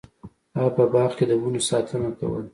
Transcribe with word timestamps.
هغه 0.57 0.71
په 0.77 0.83
باغ 0.93 1.11
کې 1.17 1.25
د 1.27 1.31
ونو 1.41 1.61
ساتنه 1.69 2.09
کوله. 2.19 2.41